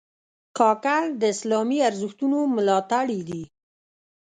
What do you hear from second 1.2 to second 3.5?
د اسلامي ارزښتونو ملاتړي دي.